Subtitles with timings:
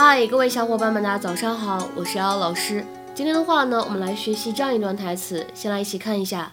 [0.00, 2.84] 嗨，各位小伙伴们，大家早上好，我是瑶瑶老师。
[3.14, 6.52] 今天的话呢，我们来学习这样一段台词，先来一起看一下。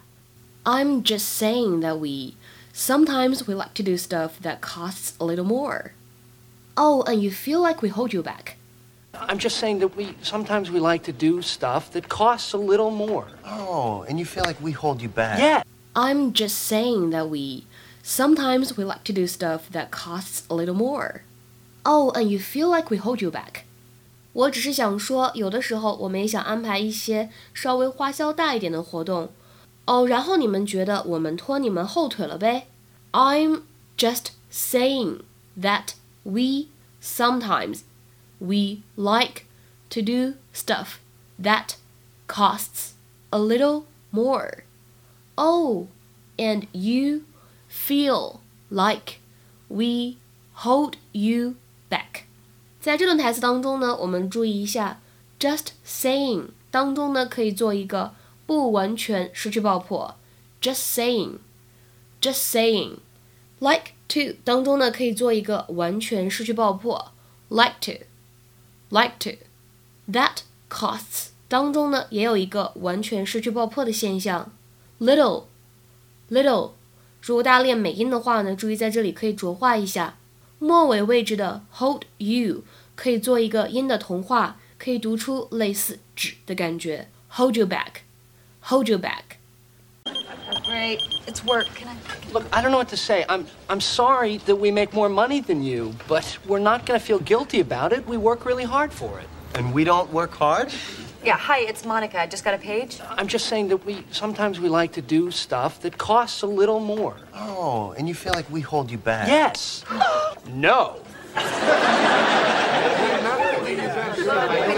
[0.64, 2.36] I'm just saying that we
[2.74, 5.92] sometimes we like to do stuff that costs a little more.
[6.76, 8.56] Oh, and you feel like we hold you back.
[9.14, 12.90] I'm just saying that we sometimes we like to do stuff that costs a little
[12.90, 13.26] more.
[13.46, 15.38] Oh, and you feel like we hold you back.
[15.40, 15.64] Yeah.
[15.96, 17.66] I'm just saying that we
[18.02, 21.22] sometimes we like to do stuff that costs a little more.
[21.84, 23.64] Oh, and you feel like we hold you back.
[24.32, 29.32] 我只是想说，有的时候我们也想安排一些稍微花销大一点的活动，
[29.86, 32.68] 哦，然后你们觉得我们拖你们后腿了呗？
[33.12, 33.62] I'm
[33.98, 35.20] just saying
[35.60, 35.90] that
[36.24, 36.70] we
[37.02, 37.82] sometimes
[38.40, 39.44] we like
[39.90, 40.96] to do stuff
[41.40, 41.76] that
[42.28, 42.94] costs
[43.30, 44.64] a little more.
[45.36, 45.88] Oh,
[46.38, 47.26] and you
[47.70, 48.40] feel
[48.70, 49.20] like
[49.68, 50.18] we
[50.54, 51.56] hold you
[51.91, 52.23] back.
[52.81, 55.01] 在这段台词当中呢，我们注意一下
[55.39, 58.15] ，just saying 当中呢可以做一个
[58.47, 60.17] 不完全失去爆破
[60.61, 62.99] ，just saying，just saying。
[63.61, 67.11] like to 当中呢可以做一个完全失去爆破
[67.49, 69.31] ，like to，like to。
[70.13, 74.53] that costs 当中呢也有一个完全失去爆破的现象
[75.01, 76.71] ，little，little。
[77.21, 80.18] 如果大家练美音的话呢，注意在这里可以浊化一下。
[80.60, 82.64] 末尾位置的 hold you
[82.96, 91.66] 可以做一个音的同化，可以读出类似指的感觉，hold you back，hold you back。Great, it's work.
[91.76, 91.96] Can I?
[92.32, 93.26] Look, I don't know what to say.
[93.28, 97.06] I'm I'm sorry that we make more money than you, but we're not going to
[97.06, 98.08] feel guilty about it.
[98.08, 99.28] We work really hard for it.
[99.56, 100.72] And we don't work hard?
[101.24, 102.20] Yeah, hi, it's Monica.
[102.20, 103.00] I just got a page.
[103.18, 106.80] I'm just saying that we sometimes we like to do stuff that costs a little
[106.80, 107.16] more.
[107.34, 109.28] Oh, and you feel like we hold you back.
[109.28, 109.84] Yes.
[110.49, 111.01] no.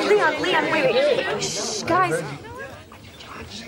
[0.09, 1.43] Leon, Leon, wait, wait.
[1.43, 2.23] Shh, guys.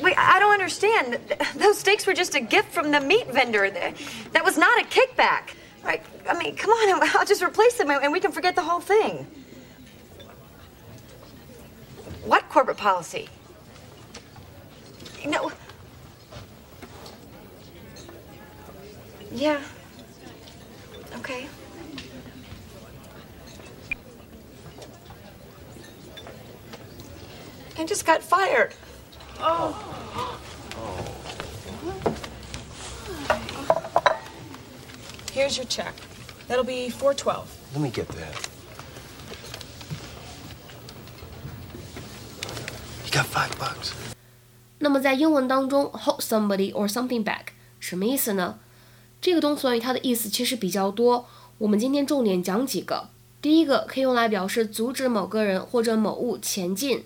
[0.00, 1.18] Wait, I don't understand.
[1.56, 3.70] Those steaks were just a gift from the meat vendor.
[3.70, 5.54] That was not a kickback.
[5.84, 6.02] Right?
[6.28, 9.26] I mean, come on, I'll just replace them and we can forget the whole thing.
[12.24, 13.28] What corporate policy?
[15.26, 15.50] No.
[19.32, 19.60] Yeah.
[21.16, 21.48] Okay.
[27.81, 28.73] I just got fired.
[29.39, 29.75] Oh.
[35.31, 35.93] Here's your check.
[36.47, 37.45] That'll be 412.
[37.73, 38.49] Let me get that.
[43.05, 43.91] You got five bucks.
[44.79, 47.47] 那么在英文当中，hold somebody or something back
[47.79, 48.59] 什么意思呢？
[49.21, 51.27] 这个动词短语它的意思其实比较多，
[51.57, 53.09] 我们今天重点讲几个。
[53.41, 57.05] 第一个可以用来表示阻止某个人或者某物前进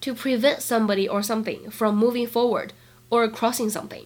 [0.00, 2.70] ，to prevent somebody or something from moving forward
[3.08, 4.04] or crossing something。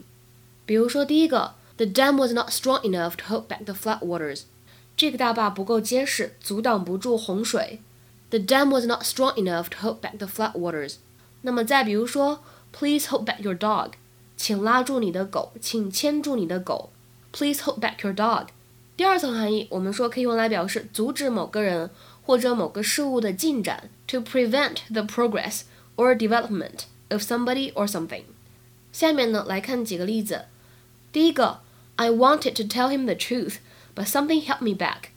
[0.66, 4.42] 比如说第一个，the dam was not strong enough to hold back the flood waters。
[4.96, 7.80] 这个大坝不够结实，阻挡不住洪水。
[8.30, 10.96] The dam was not strong enough to hold back the flood waters。
[11.42, 12.40] 那么再比如说，
[12.72, 13.92] Please hold back your dog，
[14.36, 16.90] 请拉住你的狗，请牵住你的狗。
[17.32, 18.48] Please hold back your dog。
[18.96, 21.90] 第二层含义，我们说可以用来表示阻止某个人
[22.22, 25.62] 或者某个事物的进展，to prevent the progress
[25.98, 28.22] or development of somebody or something。
[28.92, 30.46] 下面呢，来看几个例子。
[31.12, 31.60] 第一个，
[31.96, 33.56] I wanted to tell him the truth,
[33.94, 35.10] but something held me back。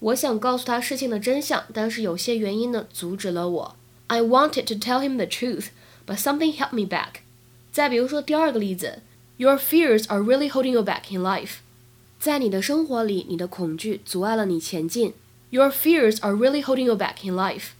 [0.00, 3.76] 我想告诉他事情的真相，但是有些原因呢阻止了我。
[4.08, 5.68] I wanted to tell him the truth,
[6.06, 7.20] but something held me back。
[7.72, 9.00] 再比如说第二个例子，
[9.36, 11.56] Your fears are really holding you back in life。
[12.20, 15.14] 在你的生活里，你的恐惧阻碍了你前进。
[15.50, 17.70] Your fears are really holding you back in life。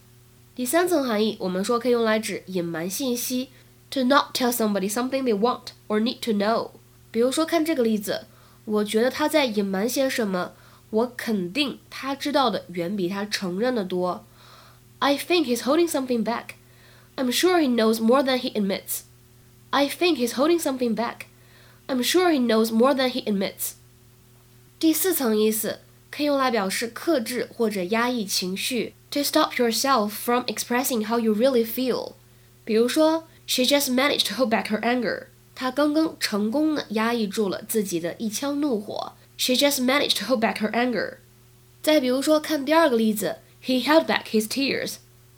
[0.59, 3.51] 第三层含义，我们说可以用来指隐瞒信息，
[3.91, 6.71] to not tell somebody something they want or need to know。
[7.11, 8.27] 比如说，看这个例子，
[8.65, 10.53] 我觉得他在隐瞒些什么，
[10.91, 14.25] 我肯定他知道的远比他承认的多。
[15.01, 16.55] I think he's holding something back.
[17.17, 19.03] I'm sure he knows more than he admits.
[19.71, 21.27] I think he's holding something back.
[21.87, 23.73] I'm sure he knows more than he admits.
[24.79, 25.81] 第四层意思
[26.11, 32.14] 可以用来表示克制或者压抑情绪 ，to stop yourself from expressing how you really feel。
[32.64, 35.24] 比如说，She just managed to hold back her anger。
[35.56, 39.14] 她刚刚成功的压抑住了自己的一腔怒火。
[39.38, 41.16] She just managed to hold back her anger。
[41.82, 44.96] 再比如说，看第二个例子，He held back his tears。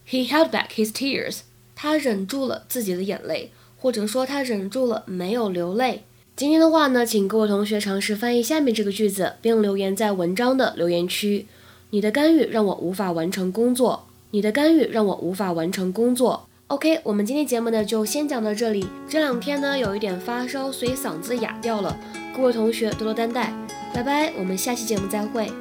[0.08, 1.42] He held back his tears。
[1.76, 6.04] 他忍住了自己的眼泪，或者说他忍住了没有流泪。
[6.36, 11.48] 今天的话呢，请各位同学尝试翻译下面这个句子，并留言在文章的留言区。
[11.94, 14.06] 你的干预让我无法完成工作。
[14.32, 16.48] 你的干预让我无法完成工作。
[16.68, 18.88] OK，我们今天节目呢就先讲到这里。
[19.10, 22.00] 这两天呢有一点发烧，所以嗓子哑掉了，
[22.34, 23.54] 各位同学多多担待。
[23.94, 25.52] 拜拜，我们下期节目再会。